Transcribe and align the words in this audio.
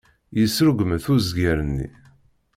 Yesrugmet 0.37 1.05
uzger-nni. 1.15 1.87